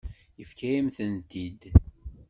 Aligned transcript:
Yefka-yam-tent-id. 0.39 1.61